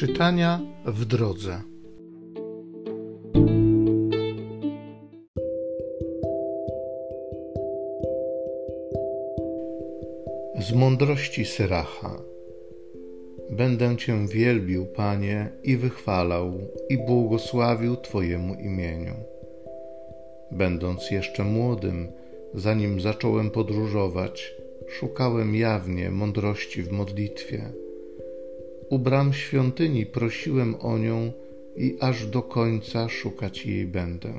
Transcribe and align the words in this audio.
Czytania 0.00 0.60
w 0.84 1.04
drodze. 1.04 1.60
Z 10.60 10.72
mądrości 10.72 11.44
Syracha. 11.44 12.22
Będę 13.50 13.96
Cię 13.96 14.26
wielbił, 14.26 14.86
Panie, 14.86 15.50
i 15.62 15.76
wychwalał, 15.76 16.52
i 16.88 16.98
błogosławił 16.98 17.96
Twojemu 17.96 18.54
imieniu. 18.54 19.14
Będąc 20.50 21.10
jeszcze 21.10 21.44
młodym, 21.44 22.12
zanim 22.54 23.00
zacząłem 23.00 23.50
podróżować, 23.50 24.54
szukałem 24.88 25.54
jawnie 25.54 26.10
mądrości 26.10 26.82
w 26.82 26.92
modlitwie. 26.92 27.89
U 28.90 28.98
bram 28.98 29.32
świątyni 29.32 30.06
prosiłem 30.06 30.74
o 30.74 30.98
nią 30.98 31.32
i 31.76 31.96
aż 32.00 32.26
do 32.26 32.42
końca 32.42 33.08
szukać 33.08 33.66
jej 33.66 33.86
będę. 33.86 34.32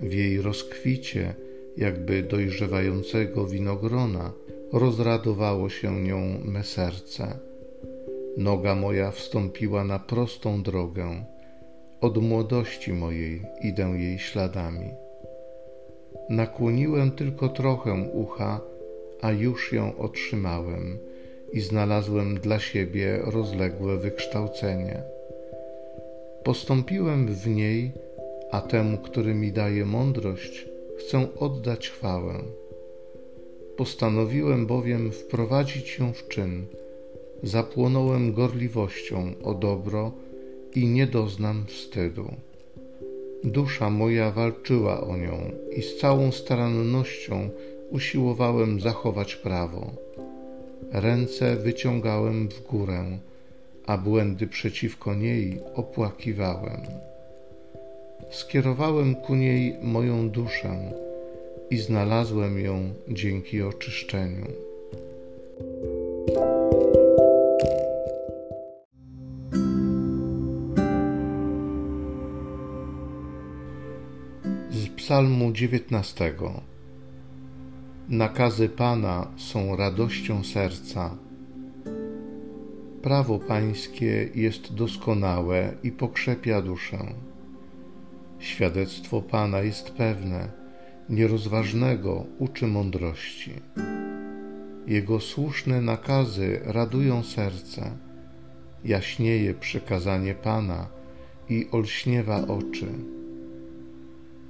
W 0.00 0.12
jej 0.12 0.42
rozkwicie, 0.42 1.34
jakby 1.76 2.22
dojrzewającego 2.22 3.46
winogrona, 3.46 4.32
rozradowało 4.72 5.68
się 5.68 6.02
nią 6.02 6.38
me 6.44 6.64
serce. 6.64 7.38
Noga 8.36 8.74
moja 8.74 9.10
wstąpiła 9.10 9.84
na 9.84 9.98
prostą 9.98 10.62
drogę. 10.62 11.24
Od 12.00 12.22
młodości 12.22 12.92
mojej 12.92 13.42
idę 13.62 13.94
jej 13.98 14.18
śladami. 14.18 14.90
Nakłoniłem 16.30 17.10
tylko 17.10 17.48
trochę 17.48 18.10
ucha, 18.12 18.60
a 19.20 19.32
już 19.32 19.72
ją 19.72 19.96
otrzymałem 19.98 20.98
i 21.52 21.60
znalazłem 21.60 22.34
dla 22.34 22.58
siebie 22.58 23.18
rozległe 23.24 23.96
wykształcenie. 23.96 25.02
Postąpiłem 26.44 27.26
w 27.26 27.46
niej, 27.46 27.92
a 28.50 28.60
temu, 28.60 28.98
który 28.98 29.34
mi 29.34 29.52
daje 29.52 29.84
mądrość, 29.84 30.66
chcę 30.98 31.26
oddać 31.38 31.88
chwałę. 31.88 32.34
Postanowiłem 33.76 34.66
bowiem 34.66 35.12
wprowadzić 35.12 35.98
ją 35.98 36.12
w 36.12 36.28
czyn. 36.28 36.66
Zapłonąłem 37.42 38.32
gorliwością 38.32 39.32
o 39.42 39.54
dobro 39.54 40.12
i 40.74 40.86
nie 40.86 41.06
doznam 41.06 41.64
wstydu. 41.66 42.34
Dusza 43.44 43.90
moja 43.90 44.30
walczyła 44.30 45.00
o 45.00 45.16
nią 45.16 45.50
i 45.76 45.82
z 45.82 45.96
całą 45.96 46.32
starannością 46.32 47.50
usiłowałem 47.90 48.80
zachować 48.80 49.36
prawo. 49.36 49.90
Ręce 50.92 51.56
wyciągałem 51.56 52.48
w 52.48 52.62
górę, 52.62 53.18
a 53.86 53.98
błędy 53.98 54.46
przeciwko 54.46 55.14
niej 55.14 55.60
opłakiwałem. 55.74 56.80
Skierowałem 58.30 59.14
ku 59.14 59.34
niej 59.34 59.76
moją 59.82 60.30
duszę 60.30 60.92
i 61.70 61.78
znalazłem 61.78 62.60
ją 62.60 62.94
dzięki 63.08 63.62
oczyszczeniu. 63.62 64.46
Z 74.70 74.88
Psalmu 74.96 75.52
dziewiętnastego. 75.52 76.71
Nakazy 78.08 78.68
Pana 78.68 79.26
są 79.36 79.76
radością 79.76 80.44
serca. 80.44 81.16
Prawo 83.02 83.38
Pańskie 83.38 84.28
jest 84.34 84.74
doskonałe 84.74 85.74
i 85.82 85.92
pokrzepia 85.92 86.62
duszę. 86.62 86.98
Świadectwo 88.38 89.22
Pana 89.22 89.60
jest 89.60 89.90
pewne, 89.90 90.48
nierozważnego 91.08 92.26
uczy 92.38 92.66
mądrości. 92.66 93.52
Jego 94.86 95.20
słuszne 95.20 95.80
nakazy 95.80 96.60
radują 96.64 97.22
serce, 97.22 97.90
jaśnieje 98.84 99.54
przykazanie 99.54 100.34
Pana 100.34 100.86
i 101.48 101.68
olśniewa 101.72 102.46
oczy. 102.46 102.86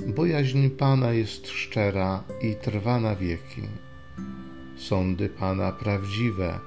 Bojaźń 0.00 0.68
Pana 0.70 1.12
jest 1.12 1.48
szczera 1.48 2.24
i 2.42 2.54
trwa 2.54 3.00
na 3.00 3.16
wieki. 3.16 3.62
Sądy 4.76 5.28
Pana 5.28 5.72
prawdziwe, 5.72 6.58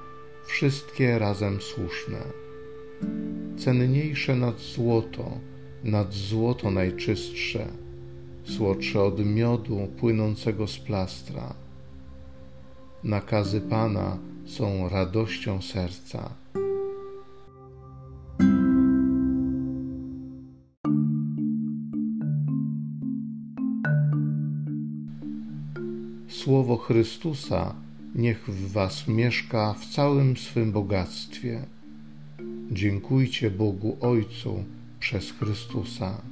wszystkie 0.46 1.18
razem 1.18 1.60
słuszne. 1.60 2.18
Cenniejsze 3.56 4.36
nad 4.36 4.60
złoto, 4.60 5.30
nad 5.84 6.12
złoto 6.14 6.70
najczystsze, 6.70 7.66
słodsze 8.44 9.02
od 9.02 9.26
miodu 9.26 9.88
płynącego 10.00 10.66
z 10.66 10.78
plastra. 10.78 11.54
Nakazy 13.04 13.60
Pana 13.60 14.18
są 14.46 14.88
radością 14.88 15.62
serca. 15.62 16.30
Słowo 26.28 26.76
Chrystusa 26.76 27.74
niech 28.14 28.50
w 28.50 28.72
Was 28.72 29.08
mieszka 29.08 29.74
w 29.74 29.86
całym 29.86 30.36
swym 30.36 30.72
bogactwie. 30.72 31.66
Dziękujcie 32.70 33.50
Bogu 33.50 33.96
Ojcu 34.00 34.64
przez 35.00 35.30
Chrystusa. 35.30 36.22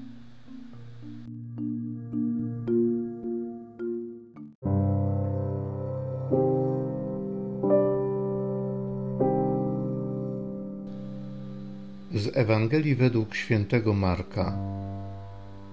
Z 12.15 12.37
Ewangelii 12.37 12.95
według 12.95 13.35
świętego 13.35 13.95
Marka. 13.95 14.59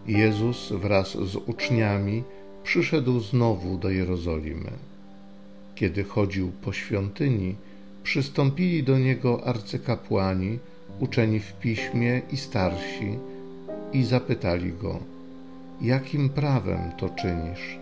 Jezus 0.07 0.71
wraz 0.71 1.11
z 1.11 1.35
uczniami 1.35 2.23
przyszedł 2.63 3.19
znowu 3.19 3.77
do 3.77 3.89
Jerozolimy. 3.89 4.71
Kiedy 5.75 6.03
chodził 6.03 6.51
po 6.61 6.73
świątyni, 6.73 7.55
przystąpili 8.03 8.83
do 8.83 8.99
niego 8.99 9.47
arcykapłani, 9.47 10.59
uczeni 10.99 11.39
w 11.39 11.53
piśmie 11.53 12.21
i 12.31 12.37
starsi, 12.37 13.17
i 13.93 14.03
zapytali 14.03 14.71
go: 14.73 14.99
Jakim 15.81 16.29
prawem 16.29 16.91
to 16.97 17.09
czynisz? 17.09 17.79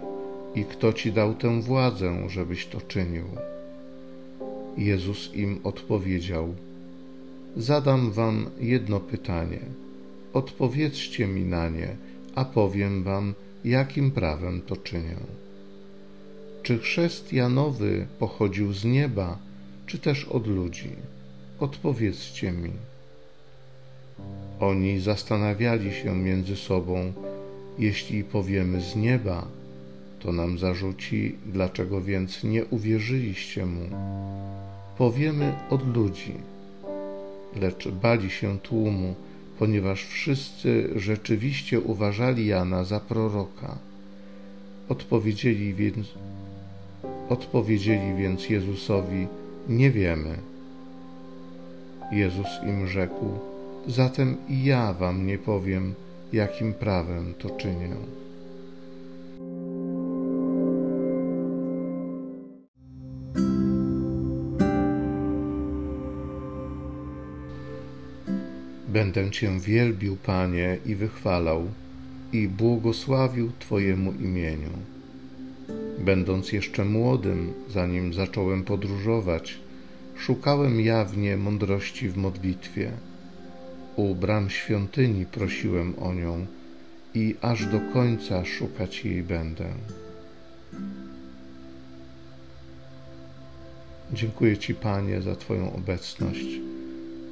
I 0.55 0.65
kto 0.65 0.93
ci 0.93 1.11
dał 1.11 1.33
tę 1.33 1.61
władzę, 1.61 2.29
żebyś 2.29 2.65
to 2.65 2.81
czynił? 2.81 3.25
Jezus 4.77 5.35
im 5.35 5.59
odpowiedział: 5.63 6.53
Zadam 7.57 8.11
wam 8.11 8.49
jedno 8.59 8.99
pytanie. 8.99 9.59
Odpowiedzcie 10.33 11.27
mi 11.27 11.45
na 11.45 11.69
nie, 11.69 11.95
a 12.35 12.45
powiem 12.45 13.03
wam, 13.03 13.33
jakim 13.65 14.11
prawem 14.11 14.61
to 14.61 14.75
czynię. 14.75 15.15
Czy 16.63 16.79
chrzest 16.79 17.33
Janowy 17.33 18.07
pochodził 18.19 18.73
z 18.73 18.85
nieba, 18.85 19.37
czy 19.87 19.99
też 19.99 20.25
od 20.25 20.47
ludzi? 20.47 20.89
Odpowiedzcie 21.59 22.51
mi. 22.51 22.71
Oni 24.59 24.99
zastanawiali 24.99 25.93
się 25.93 26.15
między 26.15 26.55
sobą, 26.55 27.13
jeśli 27.79 28.23
powiemy 28.23 28.81
z 28.81 28.95
nieba, 28.95 29.47
to 30.19 30.31
nam 30.31 30.57
zarzuci, 30.57 31.35
dlaczego 31.45 32.01
więc 32.01 32.43
nie 32.43 32.65
uwierzyliście 32.65 33.65
mu. 33.65 33.89
Powiemy 34.97 35.53
od 35.69 35.95
ludzi, 35.95 36.33
lecz 37.61 37.87
bali 37.87 38.29
się 38.29 38.59
tłumu, 38.59 39.15
ponieważ 39.61 40.05
wszyscy 40.05 40.89
rzeczywiście 40.95 41.79
uważali 41.79 42.45
Jana 42.47 42.83
za 42.83 42.99
proroka. 42.99 43.77
Odpowiedzieli 44.89 45.73
więc, 45.73 46.07
odpowiedzieli 47.29 48.15
więc 48.17 48.49
Jezusowi: 48.49 49.27
Nie 49.69 49.91
wiemy. 49.91 50.37
Jezus 52.11 52.47
im 52.63 52.87
rzekł: 52.87 53.25
Zatem 53.87 54.37
i 54.49 54.63
ja 54.63 54.93
wam 54.93 55.27
nie 55.27 55.37
powiem, 55.37 55.93
jakim 56.33 56.73
prawem 56.73 57.33
to 57.39 57.49
czynię. 57.49 57.89
Będę 68.91 69.31
Cię 69.31 69.59
wielbił, 69.59 70.17
Panie, 70.17 70.77
i 70.85 70.95
wychwalał, 70.95 71.65
i 72.33 72.47
błogosławił 72.47 73.51
Twojemu 73.59 74.13
imieniu. 74.13 74.69
Będąc 75.99 76.51
jeszcze 76.51 76.85
młodym, 76.85 77.53
zanim 77.69 78.13
zacząłem 78.13 78.63
podróżować, 78.63 79.59
szukałem 80.17 80.81
jawnie 80.81 81.37
mądrości 81.37 82.09
w 82.09 82.17
modlitwie. 82.17 82.91
U 83.95 84.15
bram 84.15 84.49
świątyni 84.49 85.25
prosiłem 85.25 85.93
o 85.99 86.13
nią 86.13 86.45
i 87.13 87.35
aż 87.41 87.65
do 87.65 87.79
końca 87.93 88.45
szukać 88.45 89.05
jej 89.05 89.23
będę. 89.23 89.65
Dziękuję 94.13 94.57
Ci, 94.57 94.75
Panie, 94.75 95.21
za 95.21 95.35
Twoją 95.35 95.73
obecność. 95.73 96.47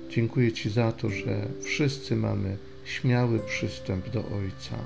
Dziękuję 0.09 0.51
Ci 0.51 0.69
za 0.69 0.91
to, 0.91 1.09
że 1.09 1.47
wszyscy 1.61 2.15
mamy 2.15 2.57
śmiały 2.85 3.39
przystęp 3.39 4.09
do 4.09 4.19
Ojca, 4.19 4.77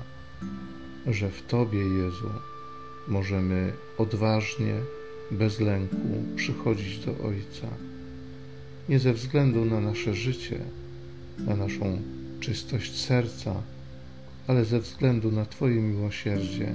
że 1.06 1.30
w 1.30 1.42
Tobie, 1.42 1.78
Jezu, 1.78 2.30
możemy 3.08 3.72
odważnie, 3.98 4.74
bez 5.30 5.60
lęku 5.60 6.24
przychodzić 6.36 6.98
do 6.98 7.10
Ojca. 7.10 7.68
Nie 8.88 8.98
ze 8.98 9.12
względu 9.12 9.64
na 9.64 9.80
nasze 9.80 10.14
życie, 10.14 10.58
na 11.38 11.56
naszą 11.56 12.02
czystość 12.40 13.00
serca, 13.00 13.62
ale 14.46 14.64
ze 14.64 14.80
względu 14.80 15.32
na 15.32 15.46
Twoje 15.46 15.80
miłosierdzie, 15.80 16.74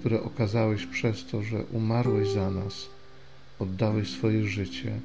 które 0.00 0.22
okazałeś 0.22 0.86
przez 0.86 1.26
to, 1.26 1.42
że 1.42 1.64
umarłeś 1.64 2.28
za 2.28 2.50
nas, 2.50 2.86
oddałeś 3.58 4.10
swoje 4.10 4.46
życie 4.46 5.00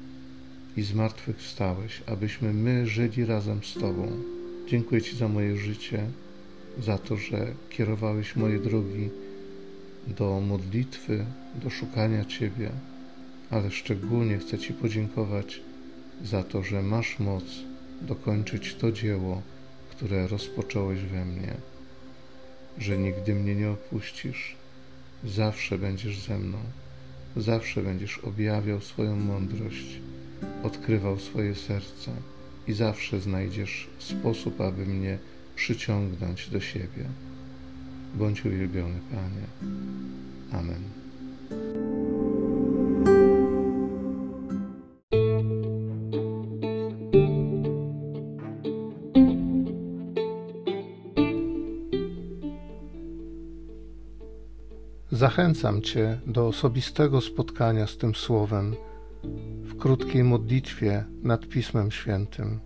i 0.76 0.82
zmartwychwstałeś, 0.82 2.02
abyśmy 2.06 2.52
my 2.52 2.86
żyli 2.86 3.24
razem 3.24 3.64
z 3.64 3.74
Tobą. 3.74 4.08
Dziękuję 4.68 5.02
Ci 5.02 5.16
za 5.16 5.28
moje 5.28 5.56
życie, 5.56 6.06
za 6.82 6.98
to, 6.98 7.16
że 7.16 7.46
kierowałeś 7.70 8.36
moje 8.36 8.58
drogi 8.58 9.08
do 10.18 10.40
modlitwy, 10.40 11.24
do 11.62 11.70
szukania 11.70 12.24
Ciebie, 12.24 12.70
ale 13.50 13.70
szczególnie 13.70 14.38
chcę 14.38 14.58
Ci 14.58 14.72
podziękować 14.72 15.60
za 16.24 16.42
to, 16.42 16.62
że 16.62 16.82
masz 16.82 17.18
moc 17.18 17.44
dokończyć 18.02 18.74
to 18.74 18.92
dzieło, 18.92 19.42
które 19.90 20.28
rozpocząłeś 20.28 21.00
we 21.00 21.24
mnie, 21.24 21.54
że 22.78 22.98
nigdy 22.98 23.34
mnie 23.34 23.54
nie 23.54 23.70
opuścisz, 23.70 24.56
zawsze 25.24 25.78
będziesz 25.78 26.20
ze 26.20 26.38
mną, 26.38 26.58
zawsze 27.36 27.82
będziesz 27.82 28.18
objawiał 28.18 28.80
swoją 28.80 29.16
mądrość, 29.16 30.00
odkrywał 30.62 31.18
swoje 31.18 31.54
serce 31.54 32.12
i 32.66 32.72
zawsze 32.72 33.20
znajdziesz 33.20 33.88
sposób, 33.98 34.60
aby 34.60 34.86
mnie 34.86 35.18
przyciągnąć 35.56 36.50
do 36.50 36.60
siebie. 36.60 37.04
Bądź 38.14 38.44
uwielbiony, 38.44 38.98
Panie. 39.10 39.70
Amen. 40.52 40.82
Zachęcam 55.12 55.82
Cię 55.82 56.20
do 56.26 56.46
osobistego 56.46 57.20
spotkania 57.20 57.86
z 57.86 57.96
tym 57.96 58.14
Słowem 58.14 58.76
krótkiej 59.80 60.24
modlitwie 60.24 61.04
nad 61.22 61.48
Pismem 61.48 61.90
Świętym. 61.90 62.60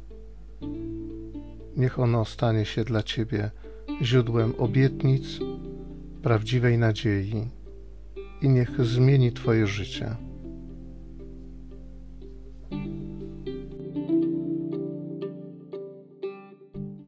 Niech 1.77 1.99
ono 1.99 2.25
stanie 2.25 2.65
się 2.65 2.85
dla 2.85 3.03
Ciebie 3.03 3.51
źródłem 4.03 4.55
obietnic, 4.59 5.39
prawdziwej 6.23 6.79
nadziei 6.79 7.51
i 8.43 8.49
niech 8.49 8.87
zmieni 8.87 9.33
Twoje 9.33 9.67
życie. 9.67 10.17